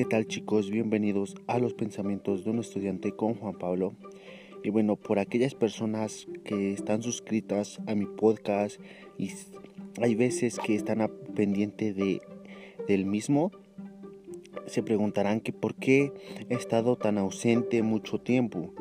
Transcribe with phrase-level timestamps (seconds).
[0.00, 0.70] ¿Qué tal chicos?
[0.70, 3.92] Bienvenidos a los pensamientos de un estudiante con Juan Pablo.
[4.64, 8.80] Y bueno, por aquellas personas que están suscritas a mi podcast
[9.18, 9.30] y
[10.00, 12.22] hay veces que están a pendiente de,
[12.88, 13.52] del mismo,
[14.64, 16.14] se preguntarán que por qué
[16.48, 18.72] he estado tan ausente mucho tiempo.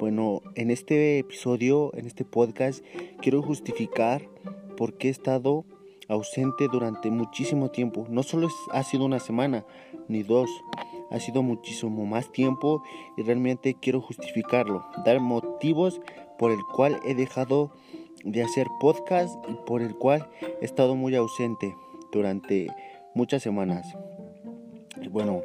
[0.00, 2.84] Bueno, en este episodio, en este podcast,
[3.22, 4.28] quiero justificar
[4.76, 5.64] por qué he estado
[6.08, 8.06] ausente durante muchísimo tiempo.
[8.08, 9.64] No solo ha sido una semana
[10.08, 10.50] ni dos,
[11.10, 12.82] ha sido muchísimo más tiempo
[13.16, 16.00] y realmente quiero justificarlo, dar motivos
[16.38, 17.72] por el cual he dejado
[18.24, 20.28] de hacer podcast y por el cual
[20.60, 21.74] he estado muy ausente
[22.12, 22.68] durante
[23.14, 23.86] muchas semanas.
[25.10, 25.42] Bueno,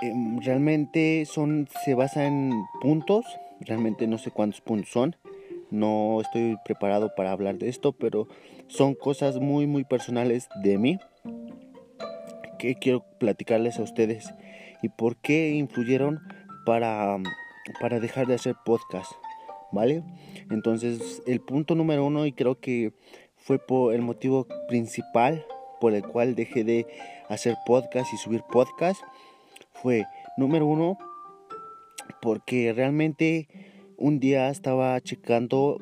[0.00, 3.24] em, realmente son se basa en puntos,
[3.60, 5.16] realmente no sé cuántos puntos son.
[5.72, 8.28] No estoy preparado para hablar de esto, pero
[8.68, 10.98] son cosas muy muy personales de mí
[12.58, 14.32] que quiero platicarles a ustedes
[14.82, 16.20] y por qué influyeron
[16.64, 17.18] para,
[17.80, 19.10] para dejar de hacer podcast,
[19.72, 20.04] ¿vale?
[20.50, 22.92] Entonces, el punto número uno, y creo que
[23.36, 25.44] fue por el motivo principal
[25.80, 26.86] por el cual dejé de
[27.28, 29.02] hacer podcast y subir podcast,
[29.72, 30.04] fue,
[30.36, 30.96] número uno,
[32.20, 33.48] porque realmente
[34.02, 35.78] un día estaba checando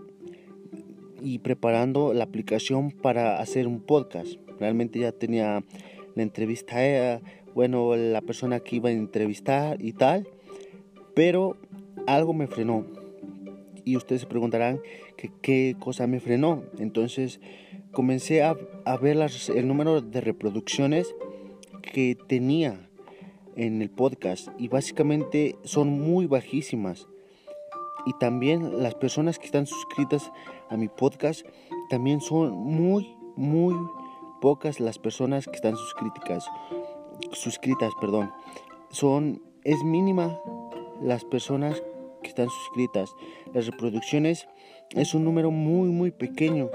[1.22, 4.34] y preparando la aplicación para hacer un podcast.
[4.58, 5.64] Realmente ya tenía
[6.14, 7.22] la entrevista, era,
[7.54, 10.28] bueno, la persona que iba a entrevistar y tal,
[11.14, 11.56] pero
[12.06, 12.84] algo me frenó.
[13.86, 14.82] Y ustedes se preguntarán
[15.16, 16.64] que, qué cosa me frenó.
[16.78, 17.40] Entonces
[17.90, 18.54] comencé a,
[19.00, 19.16] ver
[19.54, 21.14] el número de reproducciones
[21.80, 22.86] que tenía
[23.56, 27.08] en el podcast y básicamente son muy bajísimas.
[28.06, 30.30] Y también las personas que están suscritas
[30.68, 31.44] a mi podcast
[31.88, 33.74] también son muy, muy
[34.40, 36.48] pocas las personas que están suscritas.
[37.32, 38.32] Suscritas, perdón.
[38.90, 40.40] Son, es mínima
[41.00, 41.82] las personas
[42.22, 43.14] que están suscritas.
[43.52, 44.48] Las reproducciones
[44.90, 46.70] es un número muy, muy pequeño.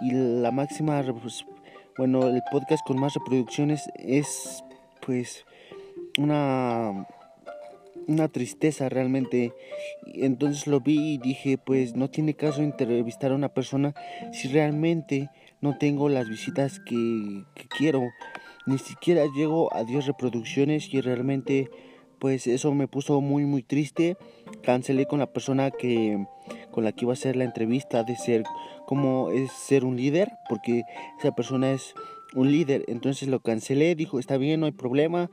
[0.00, 1.44] Y la máxima, pues,
[1.96, 4.64] bueno, el podcast con más reproducciones es,
[5.00, 5.44] pues,
[6.18, 7.06] una
[8.06, 9.52] una tristeza realmente.
[10.06, 13.94] Entonces lo vi y dije, pues no tiene caso entrevistar a una persona
[14.32, 17.44] si realmente no tengo las visitas que,
[17.76, 18.02] quiero.
[18.66, 21.70] Ni siquiera llego a 10 reproducciones y realmente
[22.18, 24.16] pues eso me puso muy muy triste.
[24.62, 26.26] Cancelé con la persona que
[26.70, 28.44] con la que iba a hacer la entrevista de ser
[28.86, 30.82] como es ser un líder, porque
[31.18, 31.94] esa persona es
[32.34, 32.84] un líder.
[32.88, 35.30] Entonces lo cancelé, dijo, "Está bien, no hay problema,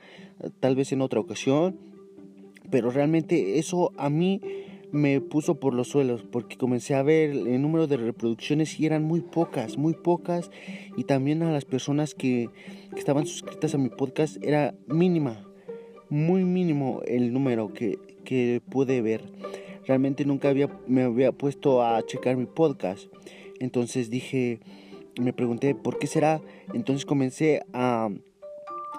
[0.60, 1.91] tal vez en otra ocasión."
[2.70, 4.42] Pero realmente eso a mí
[4.92, 9.04] me puso por los suelos porque comencé a ver el número de reproducciones y eran
[9.04, 10.52] muy pocas, muy pocas
[10.98, 12.50] y también a las personas que,
[12.98, 15.48] estaban suscritas a mi podcast era mínima,
[16.10, 19.24] muy mínimo el número que, que pude ver.
[19.88, 23.08] Realmente nunca había, me había puesto a checar mi podcast.
[23.60, 24.60] Entonces dije,
[25.20, 26.42] me pregunté, ¿por qué será?
[26.74, 28.10] Entonces comencé a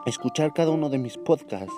[0.07, 1.75] escuchar cada uno de mis podcasts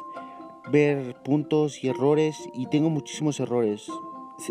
[0.71, 3.87] ver puntos y errores y tengo muchísimos errores.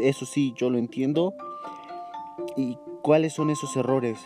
[0.01, 1.33] Eso sí, yo lo entiendo.
[2.55, 4.19] ¿Y cuáles son esos errores?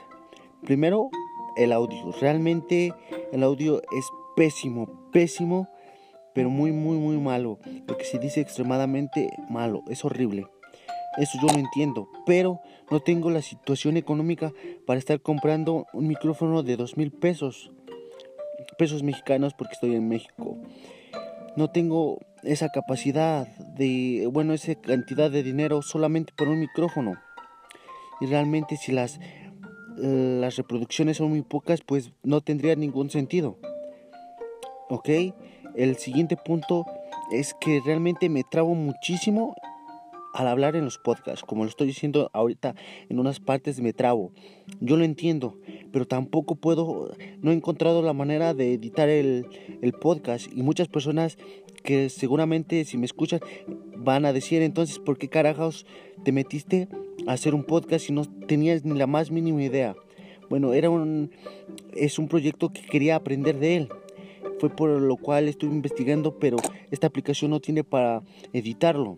[0.64, 1.09] Primero,
[1.56, 2.12] el audio.
[2.20, 2.94] Realmente
[3.31, 5.68] el audio es pésimo, pésimo,
[6.34, 7.59] pero muy, muy, muy malo.
[7.88, 10.47] Lo que se dice extremadamente malo, es horrible.
[11.18, 12.59] Eso yo lo entiendo, pero
[12.92, 14.53] no tengo la situación económica
[14.86, 17.72] para estar comprando un micrófono de dos mil pesos,
[18.78, 20.58] pesos mexicanos porque estoy en México
[21.57, 27.16] no tengo esa capacidad de, bueno, esa cantidad de dinero solamente por un micrófono.
[28.22, 29.19] Y realmente si las,
[29.97, 33.57] las reproducciones son muy pocas, pues no tendría ningún sentido.
[34.90, 35.09] ¿Ok?
[35.75, 36.85] El siguiente punto
[37.31, 39.56] es que realmente me trabo muchísimo
[40.38, 42.75] al hablar en los podcasts, como lo estoy diciendo ahorita,
[43.09, 44.31] en unas partes me trabo.
[44.80, 45.58] Yo lo entiendo,
[45.92, 47.12] pero tampoco puedo,
[47.42, 49.47] no he encontrado la manera de editar el,
[49.82, 51.40] el podcast y muchas personas
[51.84, 53.40] que seguramente si me escuchan
[53.97, 55.88] van a decir entonces, ¿por qué carajos
[56.23, 56.88] te metiste
[57.26, 59.96] a hacer un podcast si no tenías ni la más mínima idea?
[60.52, 61.32] Bueno, era un,
[61.96, 63.90] es un proyecto que quería aprender de él.
[64.59, 66.58] Fue por lo cual estuve investigando, pero
[66.91, 68.22] esta aplicación no tiene para
[68.53, 69.17] editarlo.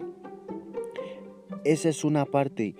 [1.63, 2.75] Esa es una parte.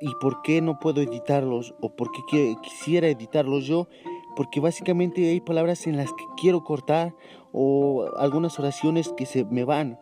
[0.00, 1.74] ¿Y por qué no puedo editarlos?
[1.80, 3.88] ¿O por qué quisiera editarlos yo?
[4.36, 7.14] Porque básicamente hay palabras en las que quiero cortar
[7.52, 9.98] o algunas oraciones que se me van.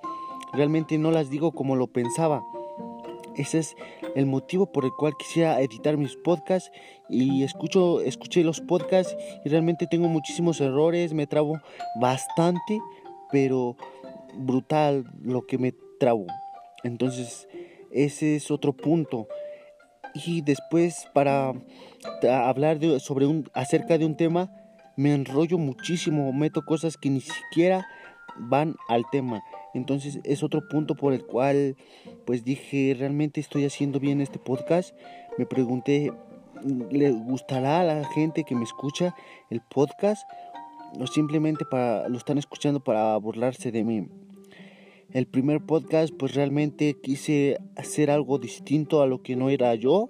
[0.52, 2.43] Realmente no las digo como lo pensaba.
[3.37, 3.76] Ese es
[4.14, 6.70] el motivo por el cual quisiera editar mis podcasts
[7.08, 11.58] y escucho, escuché los podcasts y realmente tengo muchísimos errores, me trabo
[12.00, 12.81] bastante,
[13.32, 13.76] pero
[14.37, 16.26] brutal lo que me trabo.
[16.84, 17.49] Entonces,
[17.94, 19.29] ese es otro punto.
[20.14, 21.52] Y después para
[22.29, 24.50] hablar de, sobre un, acerca de un tema,
[24.96, 27.87] me enrollo muchísimo, meto cosas que ni siquiera
[28.37, 29.43] van al tema.
[29.75, 31.76] Entonces es otro punto por el cual
[32.26, 34.94] pues dije, realmente estoy haciendo bien este podcast.
[35.37, 36.12] Me pregunté,
[36.91, 39.14] ¿le gustará a la gente que me escucha
[39.50, 40.23] el podcast?
[41.00, 44.06] O simplemente para, lo están escuchando para burlarse de mí.
[45.12, 50.08] El primer podcast pues realmente quise hacer algo distinto a lo que no era yo.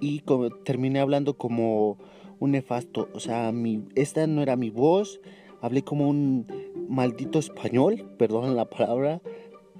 [0.00, 0.22] Y
[0.64, 1.98] terminé hablando como
[2.38, 3.08] un nefasto.
[3.14, 5.20] O sea, mi, esta no era mi voz
[5.60, 6.46] hablé como un
[6.88, 9.20] maldito español, perdón la palabra,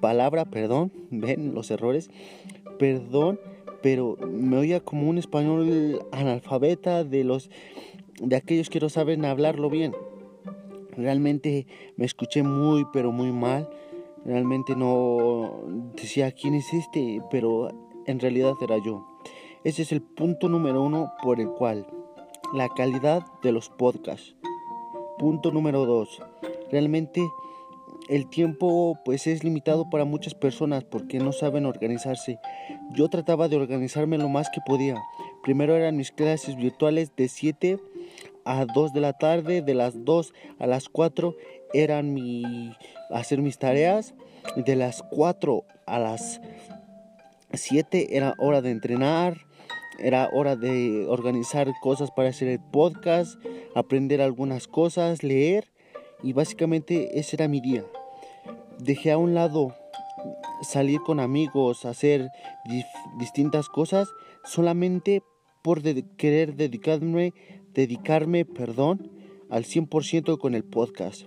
[0.00, 2.10] palabra, perdón, ven los errores,
[2.78, 3.40] perdón,
[3.82, 7.50] pero me oía como un español analfabeta de los
[8.20, 9.94] de aquellos que no saben hablarlo bien.
[11.00, 11.66] Realmente
[11.96, 13.68] me escuché muy pero muy mal.
[14.24, 15.62] Realmente no
[15.94, 17.70] decía quién es este, pero
[18.06, 19.06] en realidad era yo.
[19.64, 21.86] Ese es el punto número uno por el cual
[22.52, 24.36] la calidad de los podcasts.
[25.18, 26.20] Punto número dos.
[26.70, 27.22] Realmente
[28.08, 32.38] el tiempo pues es limitado para muchas personas porque no saben organizarse.
[32.92, 34.96] Yo trataba de organizarme lo más que podía.
[35.42, 37.78] Primero eran mis clases virtuales de 7
[38.44, 41.34] a 2 de la tarde, de las 2 a las 4
[41.72, 42.74] eran mi
[43.10, 44.14] hacer mis tareas,
[44.56, 46.40] de las 4 a las
[47.52, 49.46] 7 era hora de entrenar,
[49.98, 53.38] era hora de organizar cosas para hacer el podcast,
[53.74, 55.70] aprender algunas cosas, leer
[56.22, 57.84] y básicamente ese era mi día.
[58.78, 59.74] Dejé a un lado
[60.62, 62.30] salir con amigos, hacer
[63.18, 64.08] distintas cosas
[64.44, 65.22] solamente
[65.62, 65.82] por
[66.16, 67.34] querer dedicarme,
[67.80, 69.10] dedicarme, perdón,
[69.48, 71.26] al 100% con el podcast.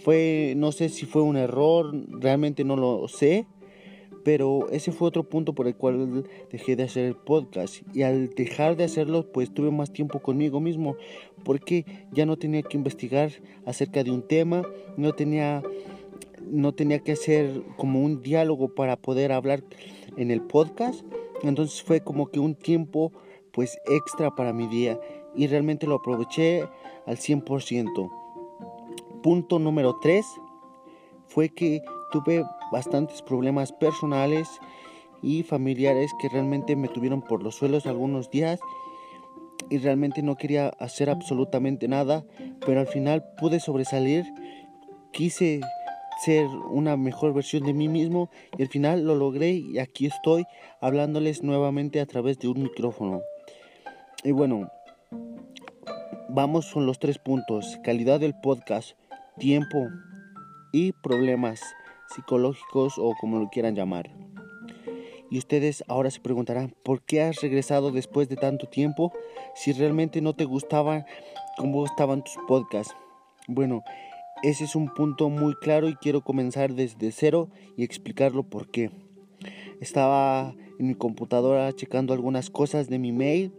[0.00, 3.46] Fue, no sé si fue un error, realmente no lo sé,
[4.24, 7.82] pero ese fue otro punto por el cual dejé de hacer el podcast.
[7.94, 10.96] Y al dejar de hacerlo, pues tuve más tiempo conmigo mismo.
[11.44, 13.30] Porque ya no tenía que investigar
[13.64, 14.62] acerca de un tema,
[14.96, 15.62] no tenía,
[16.50, 19.62] no tenía que hacer como un diálogo para poder hablar
[20.16, 21.04] en el podcast.
[21.42, 23.12] Entonces fue como que un tiempo
[23.58, 25.00] pues extra para mi día.
[25.34, 26.62] Y realmente lo aproveché
[27.06, 28.08] al 100%.
[29.20, 30.24] Punto número 3
[31.26, 31.82] fue que
[32.12, 34.48] tuve bastantes problemas personales
[35.22, 38.60] y familiares que realmente me tuvieron por los suelos algunos días
[39.70, 42.24] y realmente no quería hacer absolutamente nada,
[42.64, 44.24] pero al final pude sobresalir,
[45.10, 45.62] quise
[46.24, 50.44] ser una mejor versión de mí mismo y al final lo logré y aquí estoy
[50.80, 53.20] hablándoles nuevamente a través de un micrófono.
[54.24, 54.68] Y bueno,
[56.28, 58.96] vamos con los tres puntos, calidad del podcast,
[59.38, 59.86] tiempo
[60.72, 61.62] y problemas
[62.08, 64.10] psicológicos o como lo quieran llamar.
[65.30, 69.12] Y ustedes ahora se preguntarán, ¿por qué has regresado después de tanto tiempo
[69.54, 71.04] si realmente no te gustaban
[71.56, 72.96] cómo estaban tus podcasts?
[73.46, 73.84] Bueno,
[74.42, 78.90] ese es un punto muy claro y quiero comenzar desde cero y explicarlo por qué.
[79.80, 83.52] Estaba en mi computadora checando algunas cosas de mi mail,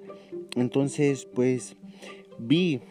[0.56, 1.76] entonces pues
[2.38, 2.81] vi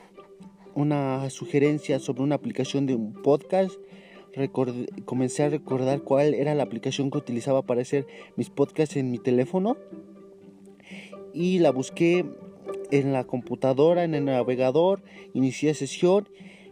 [0.75, 3.73] una sugerencia sobre una aplicación de un podcast
[5.05, 9.19] comencé a recordar cuál era la aplicación que utilizaba para hacer mis podcasts en mi
[9.19, 9.77] teléfono
[11.33, 12.25] y la busqué
[12.91, 15.03] en la computadora, en el navegador,
[15.35, 16.29] inicié sesión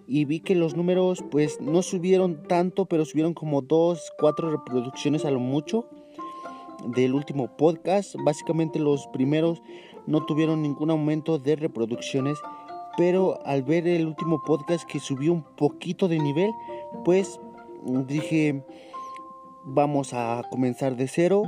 [0.07, 5.25] y vi que los números pues no subieron tanto, pero subieron como 2, 4 reproducciones
[5.25, 5.88] a lo mucho
[6.88, 8.14] del último podcast.
[8.25, 9.61] Básicamente los primeros
[10.07, 12.39] no tuvieron ningún aumento de reproducciones,
[12.97, 16.51] pero al ver el último podcast que subió un poquito de nivel,
[17.05, 17.41] pues
[18.07, 18.65] dije,
[19.65, 21.43] vamos a comenzar de cero,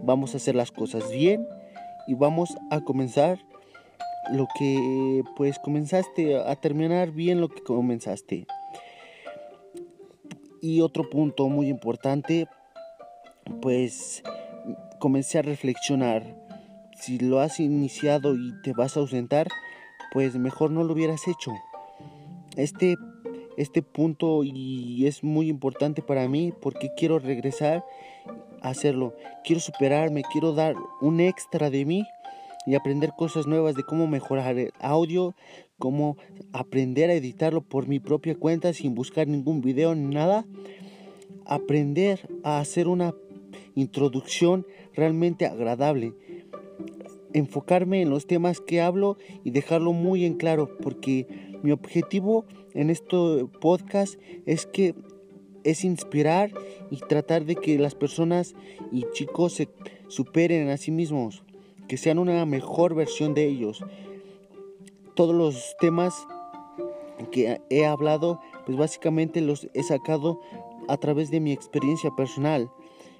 [0.00, 1.46] vamos a hacer las cosas bien
[2.06, 3.38] y vamos a comenzar
[4.30, 8.46] lo que pues comenzaste, a terminar bien lo que comenzaste.
[10.60, 12.46] Y otro punto muy importante,
[13.60, 14.22] pues
[15.00, 16.41] comencé a reflexionar.
[17.00, 19.48] Si lo has iniciado y te vas a ausentar,
[20.12, 21.52] pues mejor no lo hubieras hecho.
[22.56, 22.96] Este
[23.56, 27.84] este punto y es muy importante para mí porque quiero regresar
[28.60, 29.14] a hacerlo.
[29.44, 32.06] Quiero superarme, quiero dar un extra de mí
[32.66, 35.34] y aprender cosas nuevas de cómo mejorar el audio,
[35.78, 36.16] cómo
[36.52, 40.44] aprender a editarlo por mi propia cuenta sin buscar ningún video ni nada.
[41.44, 43.14] Aprender a hacer una
[43.74, 46.14] introducción realmente agradable.
[47.34, 51.26] Enfocarme en los temas que hablo y dejarlo muy en claro porque
[51.62, 53.16] Mi objetivo en este
[53.60, 54.94] podcast es que
[55.64, 56.50] es inspirar
[56.90, 58.54] y tratar de que las personas
[58.90, 59.68] y chicos se
[60.08, 61.44] superen a sí mismos,
[61.88, 63.84] que sean una mejor versión de ellos.
[65.14, 66.26] Todos los temas
[67.30, 70.40] que he hablado, pues básicamente los he sacado
[70.88, 72.70] a través de mi experiencia personal.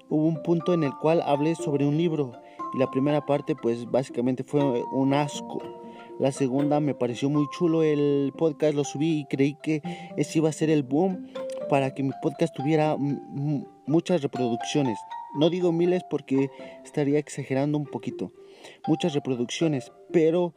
[0.09, 2.33] Hubo un punto en el cual hablé sobre un libro
[2.73, 4.61] y la primera parte pues básicamente fue
[4.91, 5.61] un asco.
[6.19, 9.81] La segunda me pareció muy chulo el podcast, lo subí y creí que
[10.15, 11.27] ese iba a ser el boom
[11.69, 14.99] para que mi podcast tuviera muchas reproducciones.
[15.35, 16.51] No digo miles porque
[16.83, 18.31] estaría exagerando un poquito.
[18.87, 20.53] Muchas reproducciones, pero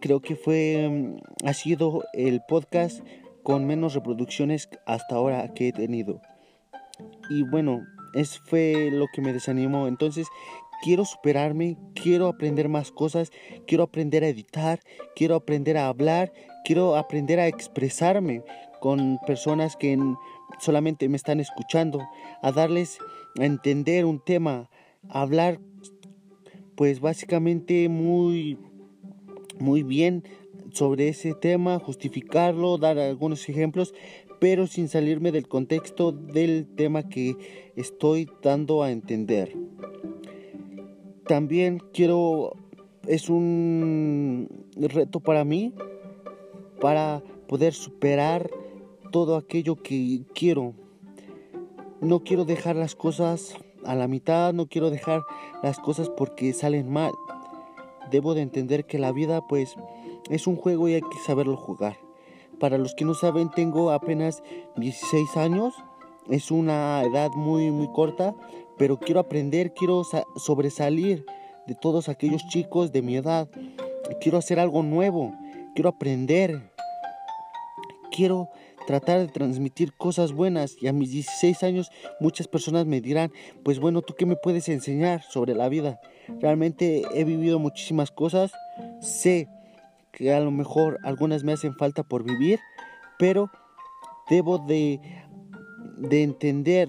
[0.00, 3.04] creo que fue mm, ha sido el podcast
[3.42, 6.20] con menos reproducciones hasta ahora que he tenido.
[7.28, 7.82] Y bueno,
[8.14, 9.88] eso fue lo que me desanimó.
[9.88, 10.28] Entonces,
[10.82, 13.30] quiero superarme, quiero aprender más cosas,
[13.66, 14.80] quiero aprender a editar,
[15.14, 16.32] quiero aprender a hablar,
[16.64, 18.42] quiero aprender a expresarme
[18.80, 19.96] con personas que
[20.58, 22.02] solamente me están escuchando,
[22.42, 22.98] a darles
[23.38, 24.68] a entender un tema,
[25.08, 25.60] a hablar
[26.74, 28.58] pues básicamente muy
[29.58, 30.24] muy bien
[30.72, 33.94] sobre ese tema, justificarlo, dar algunos ejemplos,
[34.40, 37.36] pero sin salirme del contexto del tema que
[37.76, 39.54] estoy dando a entender.
[41.26, 42.56] También quiero,
[43.06, 45.72] es un reto para mí,
[46.80, 48.50] para poder superar
[49.12, 50.74] todo aquello que quiero.
[52.00, 55.22] No quiero dejar las cosas a la mitad, no quiero dejar
[55.62, 57.12] las cosas porque salen mal.
[58.10, 59.76] Debo de entender que la vida pues
[60.30, 61.96] es un juego y hay que saberlo jugar.
[62.58, 64.42] Para los que no saben, tengo apenas
[64.76, 65.74] 16 años.
[66.30, 68.34] Es una edad muy muy corta,
[68.78, 70.02] pero quiero aprender, quiero
[70.36, 71.24] sobresalir
[71.66, 73.48] de todos aquellos chicos de mi edad.
[74.20, 75.32] Quiero hacer algo nuevo,
[75.74, 76.70] quiero aprender.
[78.10, 78.50] Quiero
[78.86, 83.32] tratar de transmitir cosas buenas y a mis 16 años muchas personas me dirán,
[83.64, 86.00] pues bueno, ¿tú qué me puedes enseñar sobre la vida?
[86.40, 88.52] Realmente he vivido muchísimas cosas,
[89.00, 89.48] sé
[90.12, 92.60] que a lo mejor algunas me hacen falta por vivir,
[93.18, 93.50] pero
[94.28, 95.00] debo de,
[96.02, 96.88] de entender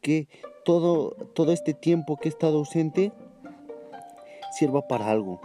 [0.00, 0.28] que
[0.64, 3.12] todo, todo este tiempo que he estado ausente
[4.58, 5.40] sirva para algo.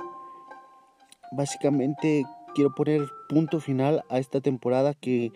[1.31, 2.25] Básicamente
[2.55, 5.31] quiero poner punto final a esta temporada que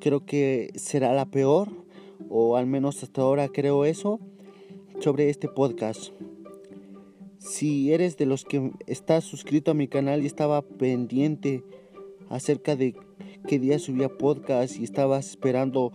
[0.00, 1.68] creo que será la peor,
[2.30, 4.18] o al menos hasta ahora creo eso,
[5.00, 6.12] sobre este podcast.
[7.38, 11.62] Si eres de los que estás suscrito a mi canal y estaba pendiente
[12.30, 12.94] acerca de
[13.46, 15.92] qué día subía podcast y estabas esperando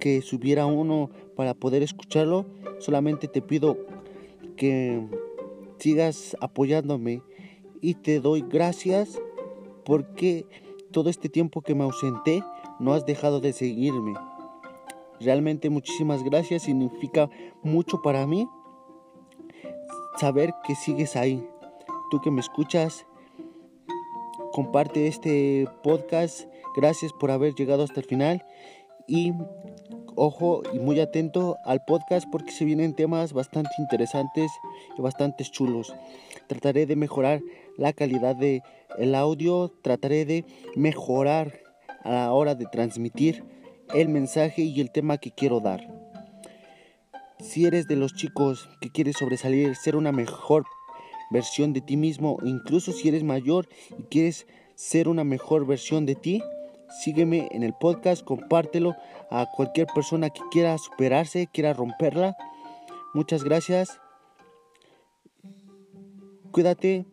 [0.00, 2.46] que subiera uno para poder escucharlo,
[2.78, 3.78] solamente te pido
[4.56, 5.06] que
[5.78, 7.22] sigas apoyándome
[7.80, 9.20] y te doy gracias
[9.84, 10.46] porque
[10.90, 12.42] todo este tiempo que me ausenté
[12.78, 14.14] no has dejado de seguirme.
[15.20, 17.30] Realmente muchísimas gracias, significa
[17.62, 18.48] mucho para mí
[20.18, 21.46] saber que sigues ahí.
[22.10, 23.06] Tú que me escuchas,
[24.52, 26.48] comparte este podcast.
[26.76, 28.44] Gracias por haber llegado hasta el final
[29.06, 29.32] y
[30.16, 34.50] ojo y muy atento al podcast porque se vienen temas bastante interesantes
[34.96, 35.94] y bastante chulos.
[36.46, 37.40] Trataré de mejorar
[37.76, 38.62] la calidad de
[38.98, 40.44] el audio, trataré de
[40.76, 41.60] mejorar
[42.02, 43.44] a la hora de transmitir
[43.92, 45.88] el mensaje y el tema que quiero dar.
[47.40, 50.64] Si eres de los chicos que quieres sobresalir, ser una mejor
[51.30, 53.68] versión de ti mismo, incluso si eres mayor
[53.98, 54.46] y quieres
[54.76, 56.42] ser una mejor versión de ti,
[56.88, 58.94] sígueme en el podcast, compártelo
[59.30, 62.36] a cualquier persona que quiera superarse, quiera romperla.
[63.14, 64.00] Muchas gracias.
[66.50, 67.06] Cuídate.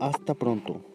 [0.00, 0.93] Hasta pronto.